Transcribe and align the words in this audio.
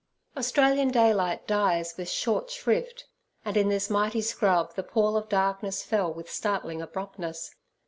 Australian 0.35 0.87
daylight 0.89 1.45
dies 1.45 1.93
with 1.95 2.09
short 2.09 2.49
shrift, 2.49 3.05
and 3.45 3.55
in 3.55 3.69
this 3.69 3.87
mighty 3.87 4.19
scrub 4.19 4.73
the 4.73 4.81
pall 4.81 5.15
of 5.15 5.29
darkness 5.29 5.83
fell 5.83 6.11
with 6.11 6.27
startling 6.27 6.81
abruptness. 6.81 7.53